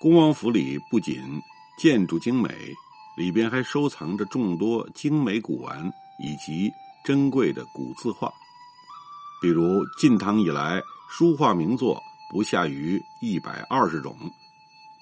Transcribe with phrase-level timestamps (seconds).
[0.00, 1.22] 恭王府里不仅
[1.76, 2.48] 建筑精美，
[3.18, 6.72] 里边还收藏着众多精美古玩以及
[7.04, 8.32] 珍贵的古字画。
[9.42, 14.16] 比如晋唐以来，书画名作不下于一百二十种，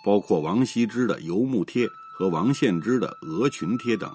[0.03, 4.13] 包括王羲之的游牧帖和王献之的鹅群帖等，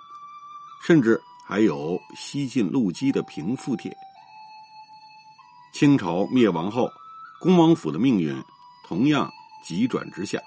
[0.86, 3.96] 甚至还有西晋陆机的平复帖。
[5.72, 6.92] 清朝灭亡后，
[7.40, 8.36] 恭王府的命运
[8.86, 9.32] 同样
[9.64, 10.38] 急转直下，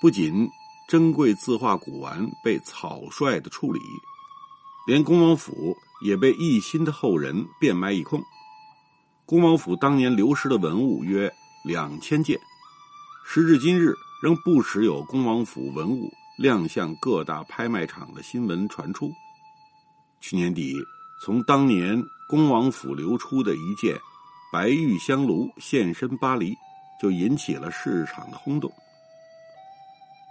[0.00, 0.48] 不仅
[0.86, 3.80] 珍贵字画古玩被草率的处理，
[4.86, 8.22] 连恭王府也被一心的后人变卖一空。
[9.24, 11.32] 恭王府当年流失的文物约
[11.64, 12.38] 两千件，
[13.24, 19.10] 时至今日仍不时有恭王府文物亮相各大拍卖场的新闻传出。
[20.20, 20.74] 去年底，
[21.24, 23.98] 从当年恭王府流出的一件
[24.52, 26.54] 白玉香炉现身巴黎，
[27.00, 28.70] 就引起了市场的轰动。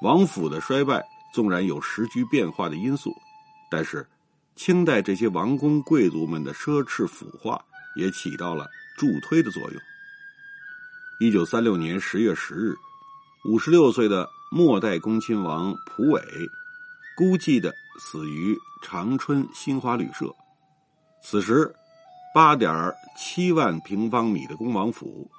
[0.02, 3.14] 王府的衰败纵然有时局变化的因素，
[3.70, 4.08] 但是
[4.56, 7.60] 清代这些王公贵族们的奢侈腐化
[7.96, 8.66] 也起到了。
[8.98, 9.82] 助推的作用。
[11.20, 12.74] 一九三六年十月十日，
[13.44, 16.22] 五十六岁的末代恭亲王溥伟
[17.18, 20.34] 孤寂的死于长春新华旅社。
[21.22, 21.76] 此时，
[22.34, 22.72] 八点
[23.18, 25.30] 七万平方米的恭王府，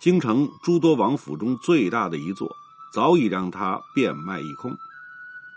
[0.00, 2.50] 京城诸多王府中最大的一座，
[2.92, 4.76] 早已让他变卖一空。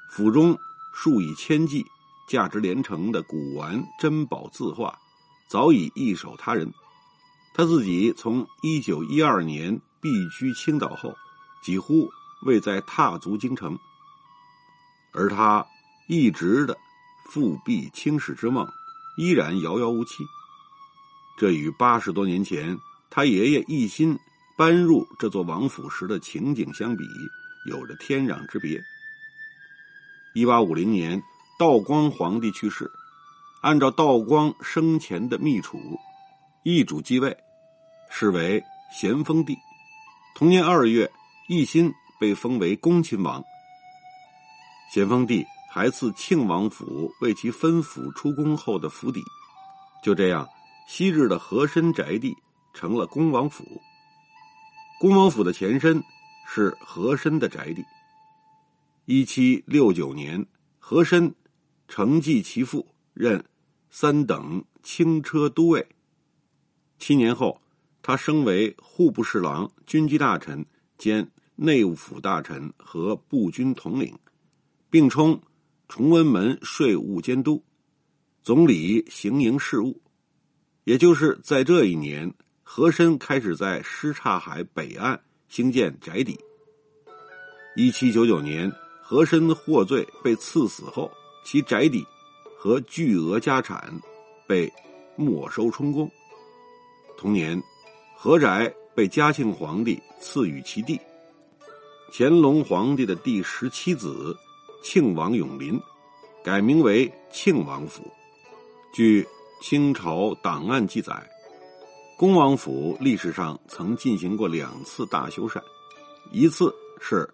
[0.10, 0.58] 府中
[0.94, 1.86] 数以千计、
[2.28, 4.98] 价值连城的古玩珍宝字画，
[5.50, 6.72] 早已易手他人。
[7.56, 11.16] 他自己从一九一二年避居青岛后，
[11.64, 12.10] 几乎
[12.44, 13.78] 未再踏足京城，
[15.14, 15.66] 而他
[16.08, 16.78] 一直的
[17.30, 18.68] 复辟清史之梦
[19.18, 20.26] 依然遥遥无期。
[21.38, 22.78] 这与八十多年前
[23.10, 24.18] 他爷爷一心
[24.56, 27.04] 搬入这座王府时的情景相比，
[27.70, 28.80] 有着天壤之别。
[30.36, 31.22] 一八五零年，
[31.58, 32.90] 道光皇帝去世，
[33.62, 35.80] 按照道光生前的密储。
[36.64, 37.36] 易主继位，
[38.10, 39.58] 是为咸丰帝。
[40.36, 41.12] 同年二月，
[41.50, 43.44] 奕欣被封为恭亲王。
[44.94, 49.20] 咸丰帝还赐庆王府为其分府出宫后的府邸。
[50.04, 50.48] 就这样，
[50.88, 52.36] 昔日的和珅宅地
[52.74, 53.66] 成了恭王府。
[55.04, 56.02] 恭王府的前身
[56.48, 57.84] 是和珅的宅邸。
[59.04, 60.46] 一七六九年，
[60.80, 61.36] 和珅
[61.90, 63.44] 承继其父，任
[63.90, 65.86] 三等轻车都尉。
[67.00, 67.62] 七年后，
[68.02, 70.66] 他升为户部侍郎、军机大臣
[70.98, 74.18] 兼内务府大臣和步军统领，
[74.90, 75.38] 并充
[75.90, 77.62] 崇文门税务监督，
[78.42, 80.02] 总理行营事务。
[80.86, 82.34] 也就是在这一年，
[82.76, 86.36] 和珅开始在什刹海北岸兴建宅邸。
[87.76, 88.68] 一七九九年，
[89.00, 91.12] 和珅获罪被赐死后，
[91.46, 92.04] 其宅邸
[92.58, 93.94] 和巨额家产
[94.48, 94.74] 被
[95.16, 96.10] 没收充公。
[97.16, 97.62] 同年，
[98.18, 101.00] 何宅被嘉庆皇帝赐予其弟，
[102.12, 104.36] 乾隆皇帝的第十七子
[104.82, 105.80] 庆王永林，
[106.44, 108.02] 改名为庆王府。
[108.96, 109.24] 据
[109.62, 111.14] 清朝档案记载，
[112.16, 115.62] 恭王府历史上曾进行过两次大修缮，
[116.32, 117.28] 一次是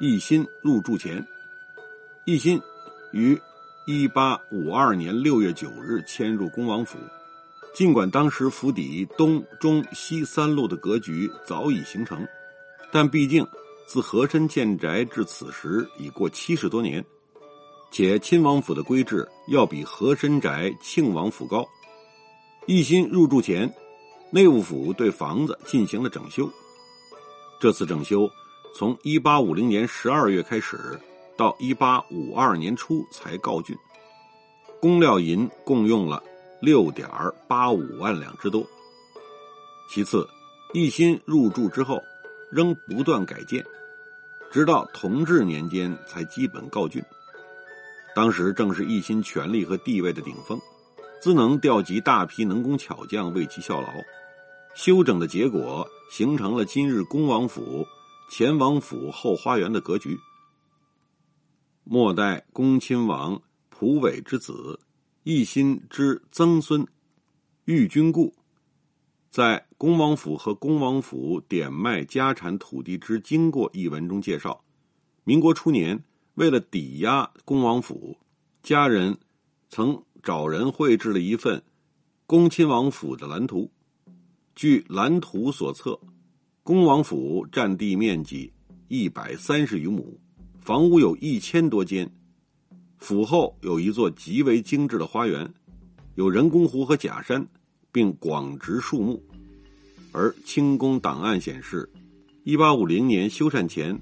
[0.00, 1.26] 奕欣入住前，
[2.26, 2.60] 奕欣
[3.12, 3.38] 于
[3.86, 6.98] 一八五二年六月九日迁入恭王府。
[7.74, 12.26] 尽管当时府邸东、中、西三路的格局早已形成，
[12.92, 13.46] 但毕竟
[13.86, 17.04] 自和珅建宅至此时已过七十多年，
[17.90, 21.66] 且亲王府的规制要比和珅宅庆王府高。
[22.66, 23.72] 奕欣入住前，
[24.34, 26.50] 内务府对房子进行了整修。
[27.60, 28.28] 这次整修
[28.74, 30.98] 从一八五零年十二月开始，
[31.36, 33.76] 到一八五二年初才告竣，
[34.80, 36.22] 工料银共用了。
[36.60, 37.08] 六点
[37.48, 38.64] 八五万两之多。
[39.90, 40.24] 其次，
[40.72, 42.00] 奕欣入住之后，
[42.52, 43.62] 仍不断改建，
[44.48, 47.02] 直到同治年间才基本告竣。
[48.14, 50.56] 当时正是一心权力和地位的顶峰，
[51.20, 53.88] 自能调集大批能工巧匠为其效劳。
[54.74, 57.86] 修整的结果，形成了今日恭王府
[58.30, 60.18] 前王府后花园的格局，
[61.84, 64.80] 末代恭亲王蒲伟之子，
[65.24, 66.86] 奕欣之曾孙，
[67.66, 68.34] 玉君故。
[69.30, 74.64] 在恭王府和恭王府典卖家产土地之经过一文中介绍，
[75.24, 76.02] 民国初年，
[76.34, 78.16] 为了抵押恭王府，
[78.62, 79.18] 家人
[79.68, 81.62] 曾找人绘制了一份
[82.26, 83.70] 恭亲王府的蓝图。
[84.54, 85.98] 据蓝图所测，
[86.62, 88.52] 恭王府占地面积
[88.88, 90.18] 一百三十余亩，
[90.60, 92.10] 房屋有一千多间，
[92.98, 95.52] 府后有一座极为精致的花园，
[96.14, 97.46] 有人工湖和假山。
[97.94, 99.22] 并广植树木，
[100.12, 101.86] 而清宫档案显示，
[102.42, 104.00] 一八五零年修缮前，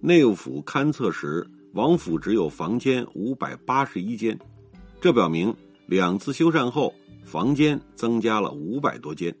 [0.00, 4.38] 内务府勘测时，王府只有房间五百八十一间，
[5.00, 5.52] 这表明
[5.86, 6.94] 两次修缮后，
[7.24, 9.34] 房间增加了五百多间。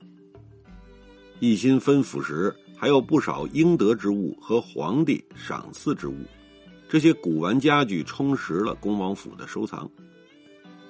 [1.42, 6.14] 一心分府时，还有不少应得之物和皇帝赏赐之物，
[6.88, 9.90] 这些古玩家具充实了恭王府的收藏。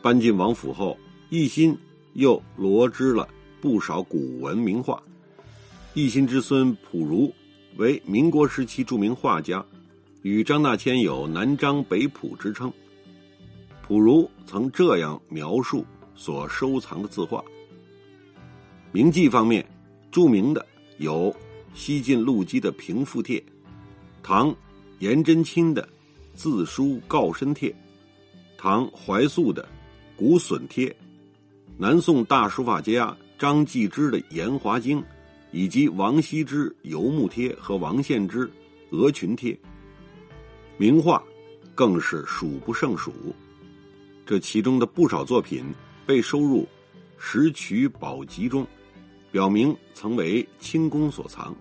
[0.02, 0.94] 搬进王府后，
[1.30, 1.74] 一心。
[2.12, 3.26] 又罗织了
[3.58, 5.02] 不少古文名画。
[5.94, 7.32] 一心之孙溥儒
[7.78, 9.64] 为民国时期著名画家，
[10.20, 12.70] 与张大千有“南张北溥”之称。
[13.80, 17.42] 溥儒曾这样描述所收藏的字画：
[18.92, 19.66] 名记方面，
[20.12, 20.64] 著名的
[20.98, 21.34] 有
[21.74, 23.40] 西晋陆机的《平复帖》，
[24.22, 24.54] 唐
[24.98, 25.82] 颜真卿的
[26.34, 27.70] 《字书告身帖》，
[28.58, 29.64] 唐怀素的
[30.14, 30.86] 《古损帖》。
[31.78, 35.00] 南宋大书法家张继之的《延华经》，
[35.50, 38.46] 以及王羲之《游牧帖》和王献之
[38.90, 39.52] 《鹅群帖》，
[40.76, 41.24] 名画
[41.74, 43.12] 更是数不胜数。
[44.26, 45.64] 这其中的不少作品
[46.06, 46.64] 被收入
[47.16, 48.66] 《石渠宝集》中，
[49.32, 51.52] 表明曾为清宫所藏。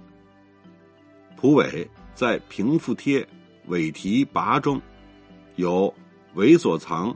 [1.35, 3.21] 蒲伟在《平复帖》
[3.65, 4.79] 尾题跋中
[5.55, 5.91] 有
[6.35, 7.15] “韦所藏”。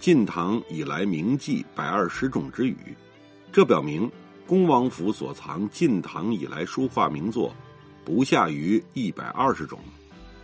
[0.00, 2.96] 晋唐以来名迹百二十种之语，
[3.52, 4.10] 这表明
[4.46, 7.54] 恭王府所藏晋唐以来书画名作
[8.02, 9.78] 不下于一百二十种，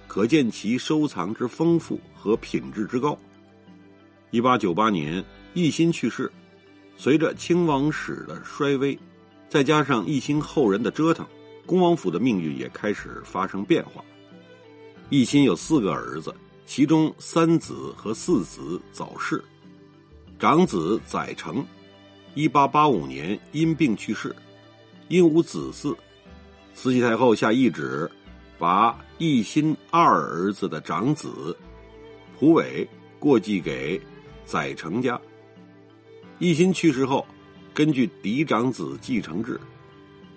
[0.07, 3.19] 可见其收藏之丰富和品质之高。
[4.31, 6.31] 一八九八年，奕欣去世，
[6.99, 8.99] 随着清王室的衰微，
[9.49, 11.27] 再加上奕欣后人的折腾，
[11.65, 14.05] 恭王府的命运也开始发生变化。
[15.11, 16.35] 奕欣有四个儿子。
[16.69, 19.41] 其中三子和四子早逝，
[20.37, 21.65] 长子载成，
[22.35, 24.35] 一八八五年因病去世，
[25.07, 25.97] 因无子嗣，
[26.75, 28.11] 慈禧太后下懿旨，
[28.59, 31.57] 把奕欣二儿子的长子
[32.37, 32.85] 蒲伟
[33.21, 34.03] 过继给
[34.45, 35.17] 载成家。
[36.41, 37.25] 奕欣去世后，
[37.77, 39.61] 根据嫡长子继承制，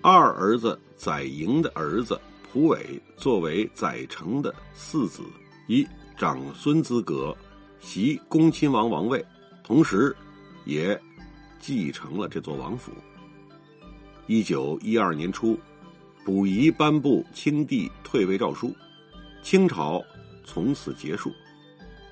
[0.02, 5.22] 二儿子载莹的儿子蒲伟作为载成的四子，
[5.66, 5.88] 以。
[6.18, 7.34] 长孙资格
[7.80, 9.24] 袭恭亲王王位，
[9.64, 10.14] 同时，
[10.66, 11.00] 也
[11.58, 12.92] 继承了这座王府。
[14.26, 15.58] 一九一二年初，
[16.22, 18.76] 溥仪颁布清帝退位诏书，
[19.42, 20.04] 清朝
[20.44, 21.32] 从此结束。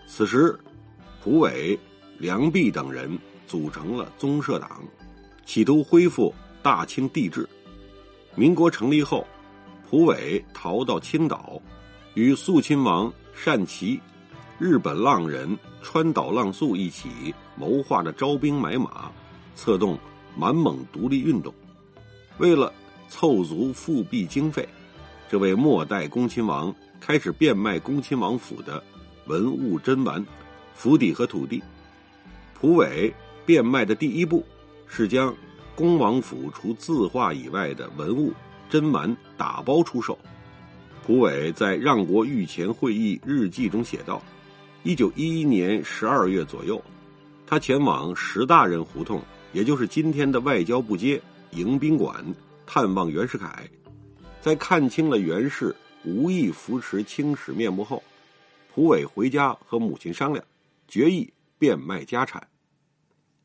[0.06, 0.58] 此时，
[1.22, 1.78] 溥伟、
[2.16, 4.82] 梁弼等人组成了宗社党，
[5.48, 7.48] 企图恢复大清帝制。
[8.34, 9.26] 民国成立后，
[9.88, 11.58] 溥伟逃到青岛，
[12.12, 13.10] 与肃亲王。
[13.46, 13.98] 单骑、
[14.58, 19.10] 日本浪人川岛浪速一起谋划着招兵买马，
[19.54, 19.98] 策动
[20.36, 21.54] 满蒙独立运动。
[22.36, 22.70] 为了
[23.08, 24.68] 凑足复辟经费，
[25.30, 28.84] 这位末代恭亲王开始变卖恭亲王府的
[29.26, 30.22] 文物珍玩、
[30.74, 31.62] 府邸和土地。
[32.60, 33.10] 蒲伟
[33.46, 34.44] 变卖的第一步
[34.88, 35.34] 是将
[35.76, 38.32] 恭王府除字画以外的文物
[38.68, 40.18] 珍玩打包出售。
[41.06, 44.22] 蒲伟在让国御前会议日记中写道
[44.82, 46.82] ：“一九一一年十二月左右，
[47.46, 51.20] 他前往石大人胡同，也就是今天的外交部街
[51.52, 52.22] 迎宾馆，
[52.66, 53.66] 探望袁世凯。
[54.40, 58.02] 在看清了袁氏无意扶持清史面目后，
[58.74, 60.44] 蒲伟回家和母亲商量，
[60.86, 62.46] 决意变卖家产。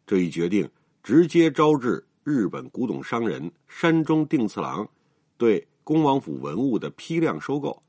[0.05, 0.69] 这一决定
[1.03, 4.89] 直接招致日本古董商人山中定次郎
[5.37, 7.83] 对。”恭王府文物的批量收购，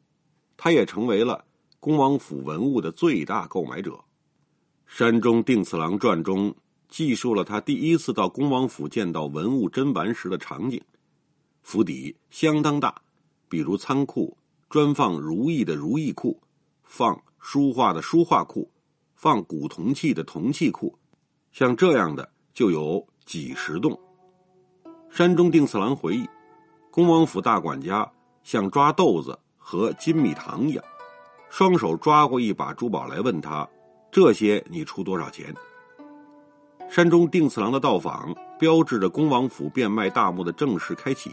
[0.56, 1.44] 他也成为了
[1.78, 3.92] 恭王府文物的最大购买者。
[4.84, 6.52] 《山中定次郎传》中
[6.88, 10.82] 记述了他第一次到恭王府见到文物珍玩时的场景：
[11.62, 13.00] 府邸相当大，
[13.48, 14.36] 比如仓库
[14.68, 16.42] 专放如意的如意库，
[16.82, 18.68] 放书画的书画库，
[19.14, 20.98] 放古铜器的铜器库，
[21.52, 23.98] 像这样的就有几十栋。
[25.10, 26.26] 山中定次郎回忆。
[26.90, 28.08] 恭王府大管家
[28.44, 30.84] 像抓豆子和金米糖一样，
[31.50, 33.68] 双手抓过一把珠宝来，问他
[34.12, 35.52] ：“这些你出多少钱？”
[36.88, 41.32] 山中定次郎的到访，标志着恭王府变卖大幕的正式开启。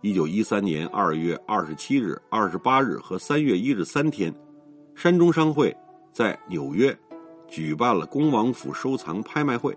[0.00, 4.34] 一九一三年二月二十七日、二十八日和三月一日三天，
[4.94, 5.76] 山中商会
[6.10, 6.96] 在纽约
[7.48, 9.76] 举办了恭王府收藏拍卖会。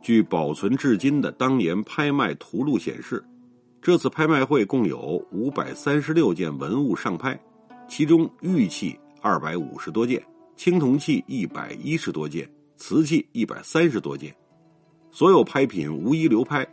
[0.00, 3.24] 据保存至今的当年拍卖图录显示，
[3.82, 7.38] 这次拍卖会共有五百三十六件文物上拍，
[7.88, 10.22] 其中玉器二百五十多件，
[10.56, 14.34] 青铜器一百一十多件，瓷器一百三十多件，
[15.10, 16.66] 所有拍品无一流拍，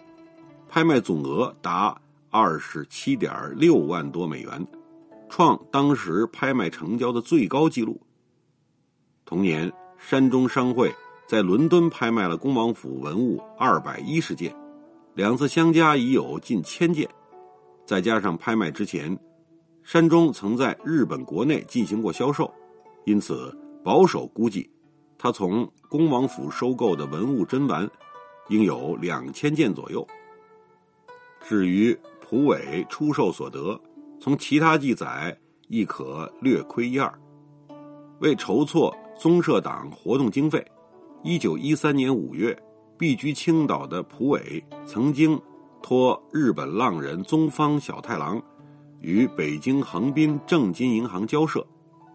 [0.67, 1.97] 拍卖总额达。
[2.35, 4.67] 二十七点六万多美元，
[5.29, 8.01] 创当时拍卖成交的最高纪录。
[9.23, 10.91] 同年，山中商会
[11.27, 14.53] 在伦敦拍卖了恭王府文物二百一十件，
[15.15, 17.09] 两次相加已有近千件。
[17.85, 19.17] 再加上拍卖之前，
[19.83, 22.51] 山中曾在日本国内进行过销售，
[23.05, 24.69] 因此保守估计，
[25.17, 27.89] 他从恭王府收购的文物珍玩
[28.49, 30.05] 应有两千件左右。
[31.41, 33.79] 至于，蒲伟出售所得，
[34.19, 35.37] 从其他记载
[35.67, 37.13] 亦可略窥一二。
[38.19, 40.65] 为筹措宗社党活动经费，
[41.25, 42.53] 一九一三年五月，
[42.97, 45.39] 避居青岛的蒲伟曾经
[45.81, 48.43] 托日本浪人宗方小太郎，
[48.99, 51.65] 与北京横滨正金银行交涉，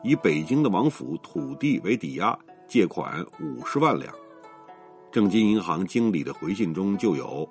[0.04, 4.12] 以北京的王府土地为抵押，借款五十万两。
[5.10, 7.48] 正金银行经理的回信中就有。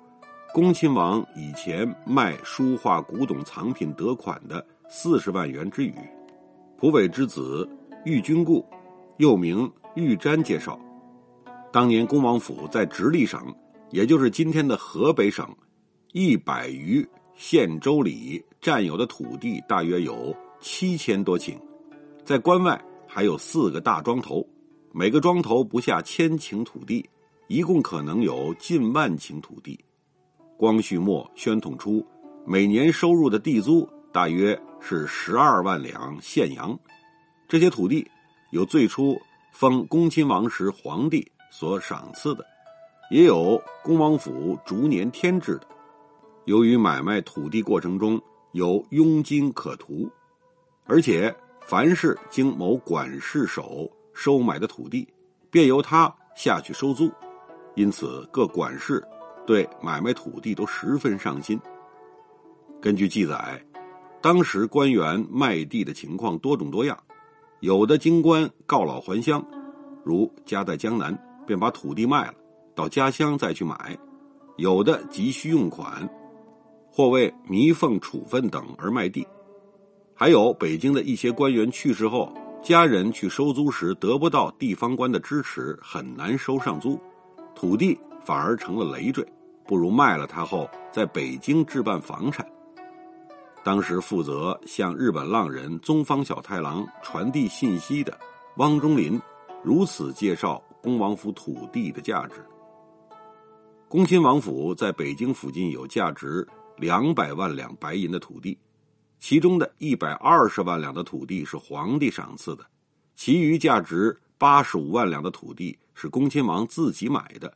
[0.54, 5.92] 恭亲王以前卖书画古董藏品得款的四十万元之语，
[6.76, 7.68] 蒲伟之子
[8.04, 8.64] 玉君固，
[9.16, 10.78] 又名玉瞻介绍，
[11.70, 13.54] 当年恭王府在直隶省，
[13.90, 15.46] 也就是今天的河北省，
[16.12, 21.54] 一百余县州里占有的土地大约有七千多顷，
[22.24, 24.46] 在关外还有四个大庄头，
[24.92, 27.06] 每个庄头不下千顷土地，
[27.48, 29.78] 一共可能有近万顷土地。
[30.56, 32.04] 光绪末宣统初，
[32.46, 36.76] 每年收入的地租大约是十二万两现洋。
[37.46, 38.04] 这些土地
[38.52, 39.20] 有最初
[39.52, 42.44] 封恭亲王时皇帝所赏赐的，
[43.10, 45.66] 也有恭王府逐年添置的。
[46.44, 48.20] 由于买卖土地过程中
[48.52, 50.10] 有佣金可图，
[50.86, 55.06] 而且凡是经某管事手收买的土地，
[55.50, 57.10] 便由他下去收租，
[57.74, 59.02] 因此各管事。
[59.46, 61.58] 对买卖土地都十分上心。
[62.82, 63.58] 根据记载，
[64.20, 66.98] 当时官员卖地的情况多种多样，
[67.60, 69.42] 有的京官告老还乡，
[70.04, 72.34] 如家在江南，便把土地卖了，
[72.74, 73.74] 到家乡再去买；
[74.58, 76.06] 有的急需用款，
[76.92, 79.26] 或为弥缝处分等而卖地；
[80.14, 82.30] 还有北京的一些官员去世后，
[82.62, 87.00] 家人去收租时得不到地方官的支持，很难收上租，
[87.54, 89.26] 土地反而成了累赘。
[89.66, 92.46] 不如卖了它后，在北京置办房产。
[93.64, 98.16] 当时负责向日本浪人宗方小太郎传递信息的
[98.56, 99.20] 汪中林，
[99.62, 102.44] 如此介绍恭王府土地的价值：
[103.88, 108.56] 恭亲王府在北京附近有价值两百万两白银的土地，
[109.18, 112.64] 其中的一百二十万两的土地是皇帝赏赐的，
[113.16, 117.52] 其余价值八十五万两的土地是恭亲王自己买的。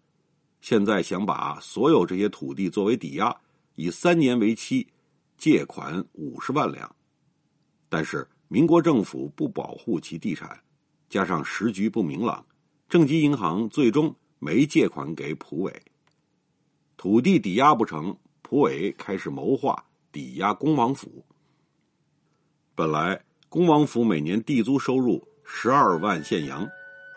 [0.60, 3.34] 现在想把所有这些土地作为抵押，
[3.76, 4.86] 以三年为期，
[5.36, 6.92] 借款五十万两。
[7.88, 10.58] 但是民国政府不保护其地产，
[11.08, 12.44] 加上时局不明朗，
[12.92, 15.72] 正极银行最终没借款给蒲伟。
[16.98, 19.82] 土地抵押不成，蒲伟开始谋划
[20.12, 21.24] 抵押恭王府。
[22.74, 23.18] 本来
[23.48, 26.68] 恭王府每年地租收入十二万现洋，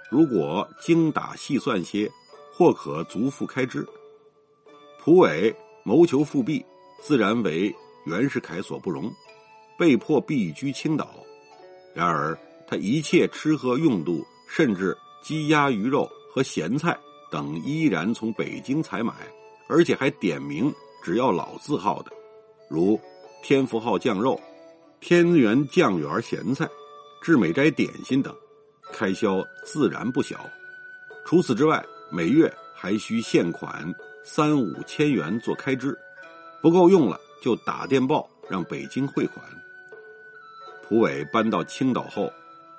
[0.09, 2.09] 如果精打细算些。
[2.53, 3.85] 或可足付开支。
[5.01, 5.53] 蒲伟
[5.83, 6.65] 谋求复辟，
[7.01, 9.11] 自然为袁世凯所不容，
[9.77, 11.09] 被迫避居青岛。
[11.93, 12.33] 然而
[12.65, 16.95] 他一切吃喝用度，甚至鸡鸭鱼肉和咸菜
[17.31, 19.13] 等，依然从北京采买，
[19.67, 20.71] 而且还点名
[21.03, 22.11] 只要老字号的，
[22.69, 22.99] 如
[23.41, 24.39] 天福号酱肉、
[24.99, 26.69] 天元酱园咸菜、
[27.21, 28.35] 致美斋点心等，
[28.93, 30.39] 开销自然不小。
[31.25, 31.83] 除此之外。
[32.11, 33.91] 每月还需现款
[34.23, 35.97] 三五千元做开支，
[36.61, 39.43] 不够用了就打电报让北京汇款。
[40.83, 42.31] 蒲伟搬到青岛后，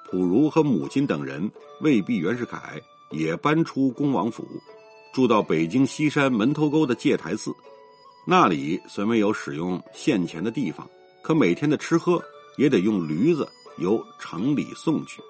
[0.08, 4.46] 蒲如和母亲等人为避袁世凯，也搬出恭王府，
[5.12, 7.52] 住到北京西山门头沟的戒台寺。
[8.24, 10.88] 那里虽没有使用现钱的地方，
[11.22, 12.22] 可每天的吃喝
[12.56, 13.48] 也得用驴子
[13.78, 15.20] 由城里送去，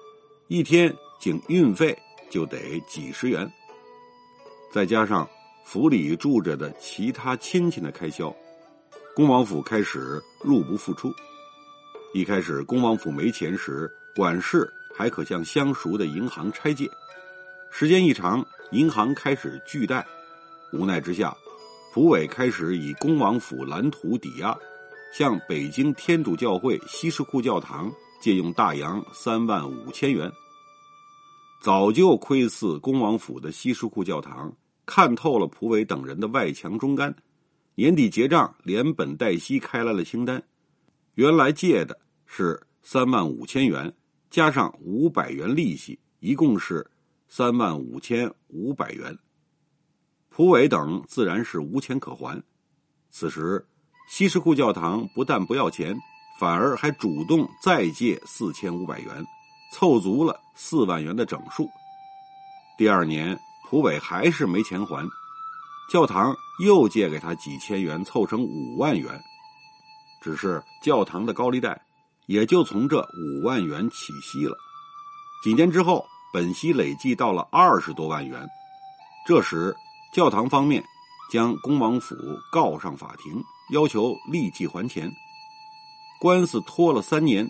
[0.47, 1.97] 一天仅运费
[2.29, 3.51] 就得几十元，
[4.71, 5.27] 再加上
[5.65, 8.33] 府里住着的其他亲戚的开销，
[9.15, 11.11] 恭王府开始入不敷出。
[12.13, 16.89] 一开始，恭王府没钱时，管事还可向相熟的银行拆借，
[17.69, 20.03] 时间一长，银行开始拒贷，
[20.73, 21.37] 无奈之下，
[21.93, 24.57] 蒲伟开始以恭王府蓝图抵押。
[25.13, 30.31] 向北京天主教会西什库教堂借用大洋三万五千元。
[31.61, 34.51] 早就窥伺恭王府的西什库教堂
[34.85, 37.15] 看透了蒲伟等人的外强中干，
[37.75, 40.41] 年底结账连本带息开来了清单。
[41.13, 43.93] 原来借的是三万五千元，
[44.29, 46.89] 加上五百元利息，一共是
[47.27, 49.17] 三万五千五百元。
[50.29, 52.41] 蒲伟等自然是无钱可还。
[53.09, 53.65] 此时。
[54.09, 55.93] 西什库教堂不但不要钱，
[56.39, 59.21] 反而还主动再借四千五百元，
[59.73, 61.69] 凑足了四万元的整数。
[62.77, 65.05] 第二年，蒲伟还是没钱还，
[65.91, 69.21] 教堂又借给他几千元，凑成五万元。
[70.21, 71.77] 只是教堂的高利贷
[72.27, 74.55] 也就从这五万元起息了。
[75.43, 78.47] 几年之后，本息累计到了二十多万元。
[79.25, 79.75] 这时，
[80.13, 80.83] 教堂方面
[81.31, 82.15] 将恭王府
[82.51, 83.43] 告上法庭。
[83.73, 85.11] 要求立即还钱，
[86.21, 87.45] 官司拖了三年，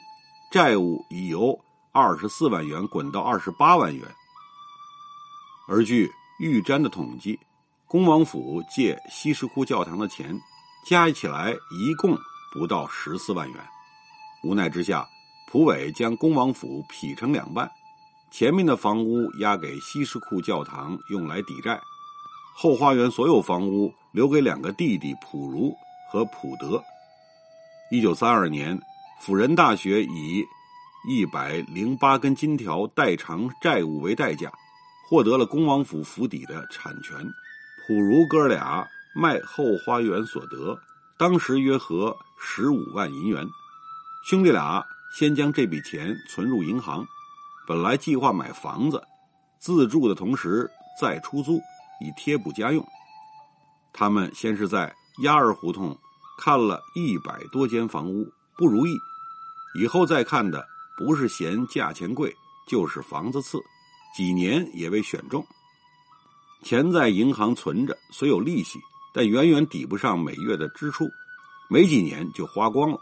[0.52, 1.56] 债务已由
[1.92, 4.04] 二十四万元滚到二十八万元。
[5.68, 7.40] 而据玉瞻的统计，
[7.86, 10.36] 恭王府借西什库教堂的钱
[10.88, 12.18] 加起来一共
[12.52, 13.77] 不到十四万元。
[14.48, 15.06] 无奈之下，
[15.52, 17.70] 蒲伟将恭王府劈成两半，
[18.32, 21.78] 前面的房屋押给西什库教堂用来抵债，
[22.56, 25.76] 后花园所有房屋留给两个弟弟普如。
[26.10, 26.82] 和普德。
[27.92, 28.80] 一九三二年，
[29.20, 30.42] 辅仁大学以
[31.10, 34.50] 一百零八根金条代偿债务为代价，
[35.10, 37.18] 获得了恭王府府邸的产权。
[37.86, 40.80] 普如哥俩卖后花园所得，
[41.18, 43.46] 当时约合十五万银元。
[44.30, 47.08] 兄弟俩先将这笔钱存入银行，
[47.66, 49.02] 本来计划买房子，
[49.58, 51.62] 自住的同时再出租，
[52.02, 52.86] 以贴补家用。
[53.94, 54.94] 他们先是在。
[55.24, 55.98] 鸭儿胡同
[56.38, 58.96] 看了一百多间房屋，不如意。
[59.80, 60.64] 以后再看的
[60.98, 62.32] 不是嫌价钱贵，
[62.68, 63.58] 就是房子次，
[64.16, 65.44] 几年也未选中。
[66.64, 68.78] 钱在银行存着，虽有利息，
[69.12, 71.10] 但远远抵不上每月的支出，
[71.70, 73.00] 没几年就花光了。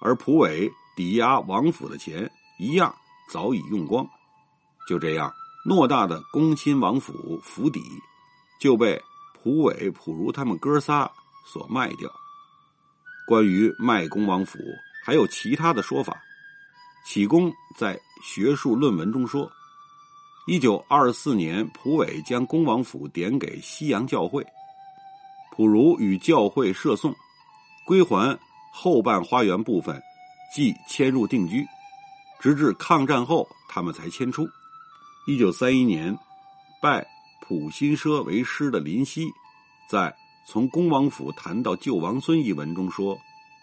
[0.00, 2.94] 而蒲伟抵押王府的钱一样
[3.30, 4.08] 早已用光。
[4.88, 5.32] 就这样，
[5.66, 7.80] 偌大的恭亲王府府邸
[8.60, 9.00] 就被。
[9.40, 11.08] 蒲伟、蒲如他们哥仨
[11.46, 12.10] 所卖掉。
[13.26, 14.58] 关于卖恭王府，
[15.04, 16.20] 还有其他的说法。
[17.06, 19.50] 启功在学术论文中说，
[20.48, 24.44] 一九二四年，蒲伟将恭王府点给西洋教会，
[25.52, 27.14] 蒲如与教会设讼，
[27.86, 28.36] 归还
[28.72, 30.00] 后半花园部分，
[30.54, 31.66] 即迁入定居，
[32.40, 34.48] 直至抗战后，他们才迁出。
[35.26, 36.16] 一九三一年，
[36.80, 37.06] 拜。
[37.40, 39.26] 普心奢为师的林夕，
[39.88, 40.10] 在
[40.46, 43.18] 《从恭王府谈到救王孙》一文中说，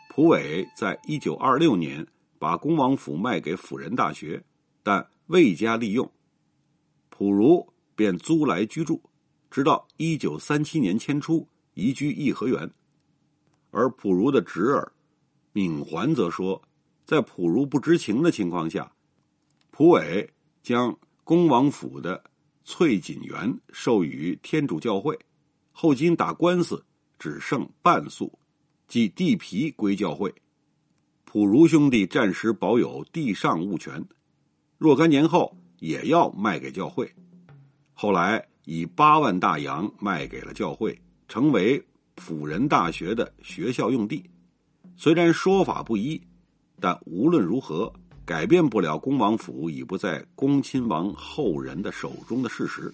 [0.09, 2.03] 蒲伟在一九二六年
[2.39, 4.43] 把恭王府卖给辅仁大学，
[4.81, 6.11] 但未加利用，
[7.09, 7.63] 普如
[7.95, 8.99] 便租来居住，
[9.51, 12.67] 直到一九三七年迁出，移居颐和园。
[13.69, 14.91] 而普如的侄儿
[15.55, 16.61] 闵环则说，
[17.05, 18.91] 在普如不知情的情况下，
[19.71, 20.29] 蒲伟
[20.61, 22.23] 将恭王府的。
[22.67, 25.15] 翠锦园授予天主教会，
[25.71, 26.83] 后经打官司，
[27.19, 28.39] 只剩半宿，
[28.87, 30.33] 即地皮归教会。
[31.25, 34.03] 普如兄弟暂时保有地上物权，
[34.79, 37.07] 若干年后也要卖给教会。
[37.93, 41.79] 后来以八万大洋卖给了教会，成为
[42.17, 44.27] 辅仁大学的学校用地。
[44.95, 46.21] 虽然说法不一，
[46.79, 47.91] 但无论如何。
[48.27, 52.91] 改变不了恭王府已不在恭亲王后人的手中的事实。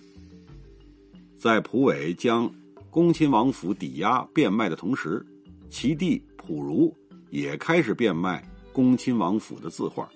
[1.38, 2.54] 在蒲伟将
[2.90, 5.26] 恭亲王府抵押变卖的同时，
[5.70, 6.94] 其弟蒲如
[7.30, 10.10] 也开始变卖恭亲王府的字画。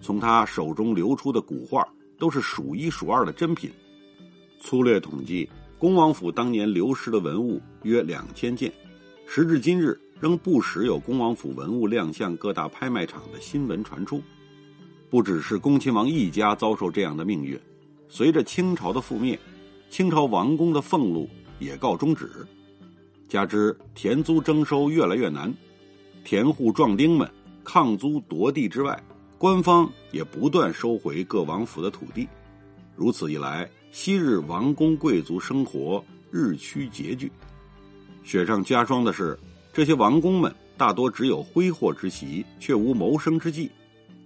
[0.00, 1.86] 从他手中流出的古画
[2.18, 3.70] 都是数一数二的珍品。
[4.58, 5.46] 粗略统计，
[5.78, 8.72] 恭王府当年流失的文物约两千件，
[9.26, 10.00] 时至今日。
[10.20, 14.22] 仍不时有恭王府文物亮相各大拍卖场的新闻传出，
[15.08, 17.58] 不只是恭亲王一家遭受这样的命运，
[18.06, 19.38] 随着清朝的覆灭，
[19.88, 21.26] 清朝王宫的俸禄
[21.58, 22.46] 也告终止，
[23.28, 25.52] 加之田租征收越来越难，
[26.22, 27.26] 田户壮丁们
[27.64, 29.02] 抗租夺地之外，
[29.38, 32.28] 官方也不断收回各王府的土地。
[32.94, 37.32] 如此一来，昔日王公贵族生活日趋拮据。
[38.22, 39.38] 雪上加霜的是，
[39.72, 43.70] 这些王公们大多只有挥霍之习，却无谋生之计。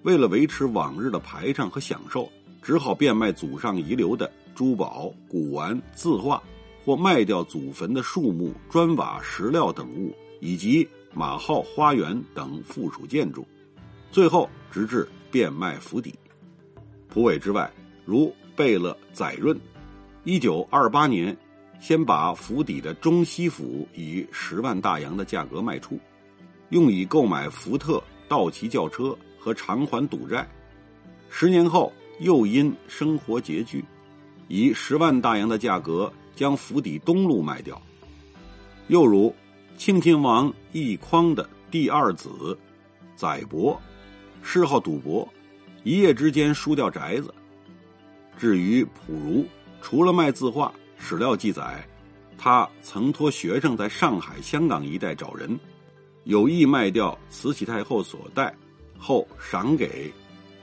[0.03, 2.31] 为了维持往日的排场和享受，
[2.63, 6.43] 只好变卖祖上遗留的珠宝、古玩、字画，
[6.85, 13.47] 或卖掉祖坟的树木、砖瓦、石料等物，以及马号花园等附属建筑，
[14.11, 16.15] 最后直至变卖府邸。
[17.09, 17.71] 蒲苇之外，
[18.05, 19.59] 如贝勒载润，
[20.25, 21.37] 一九二八年，
[21.87, 26.01] 先把府邸的中西府以十万大洋的价格卖出，
[26.71, 29.15] 用以购买福特、道奇轿车。
[29.39, 30.49] 和偿还赌债，
[31.29, 33.85] 十年后又因生活拮据，
[34.49, 37.79] 以十万大洋的价格将府邸东路卖掉。
[38.89, 39.35] 又如
[39.77, 42.59] 庆亲王奕匡的第二子
[43.15, 43.79] 载伯，
[44.43, 45.29] 嗜好赌博，
[45.83, 47.35] 一夜之间输掉宅子。
[48.39, 49.45] 至于溥儒，
[49.83, 51.87] 除了卖字画，史料记载，
[52.37, 55.59] 他曾托学生在上海、香港一带找人，
[56.25, 58.55] 有意卖掉慈禧太后所带。
[58.97, 60.11] 后赏给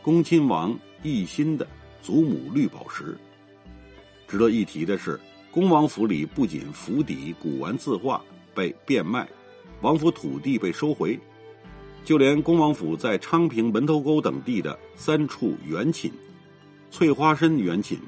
[0.01, 1.67] 恭亲王奕欣的
[2.01, 3.15] 祖母绿宝石。
[4.27, 5.19] 值得一提的是，
[5.51, 8.19] 恭王府里不仅府邸古玩字画
[8.55, 9.29] 被变卖，
[9.81, 11.19] 王府土地被收回，
[12.03, 16.11] 就连恭王府在昌平门头沟等地的三处原寝——
[16.89, 17.99] 翠花深原寝、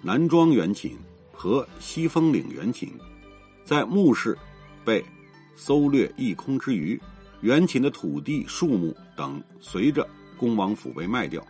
[0.00, 0.96] 南庄原寝
[1.42, 2.88] 和西风岭原寝，
[3.64, 4.38] 在墓室
[4.84, 5.04] 被
[5.56, 6.96] 搜掠一空之余。
[7.40, 11.44] 元寝的土地、树木等，随着恭王府被卖掉，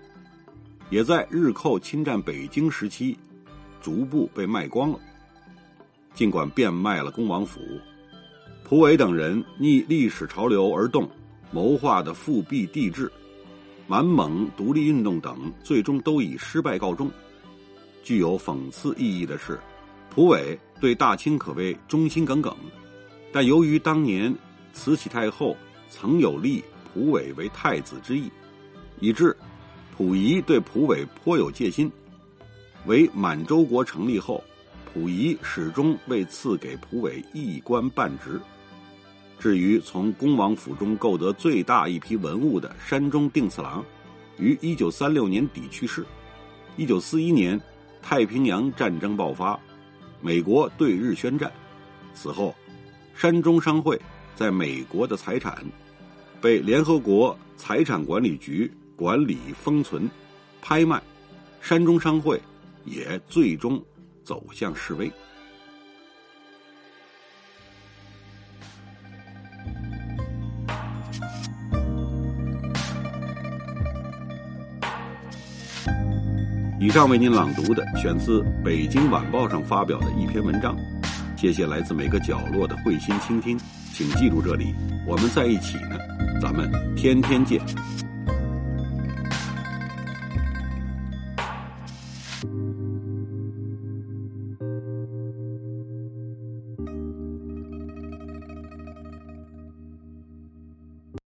[0.88, 3.18] 也在日寇侵占北京时期，
[3.82, 4.98] 逐步被卖光了。
[6.14, 7.60] 尽管变卖了恭王府，
[8.64, 11.06] 蒲伟等人逆历史潮流而动，
[11.50, 13.12] 谋划的复辟帝制、
[13.86, 17.10] 满蒙独立运动等，最终都以失败告终。
[18.02, 19.60] 具有讽刺意义的是，
[20.14, 22.54] 蒲伟对大清可谓忠心耿耿，
[23.32, 24.34] 但由于当年
[24.74, 25.56] 慈禧太后。
[25.94, 28.30] 曾有立蒲伟为太子之意，
[28.98, 29.36] 以致
[29.94, 31.92] 溥仪对蒲伟颇有戒心。
[32.86, 34.42] 为满洲国成立后，
[34.94, 38.40] 溥仪始终未赐给蒲伟一官半职。
[39.38, 43.84] 至于从恭王府中购得最大一批文物的山中定次郎，
[44.38, 46.06] 于一九三六年底去世。
[46.78, 47.60] 一九四一年，
[48.00, 49.60] 太平洋战争爆发，
[50.22, 51.52] 美国对日宣战。
[52.14, 52.54] 此后，
[53.14, 54.00] 山中商会
[54.34, 55.62] 在美国的财产。
[56.40, 60.10] 被联合国财产管理局管理封存、
[60.60, 61.00] 拍卖，
[61.60, 62.40] 山中商会
[62.84, 63.80] 也最终
[64.24, 65.10] 走向示威。
[76.82, 80.76] 以上为您朗读的选自《北京晚报》上发表的一篇文章，
[81.36, 83.56] 谢谢来自每个角落的慧心倾听，
[83.92, 84.74] 请记住这里，
[85.06, 85.96] 我们在一起呢。
[86.40, 87.60] 咱们天天见。